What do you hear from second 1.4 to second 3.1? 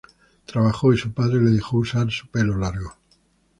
dejó usar su pelo largo.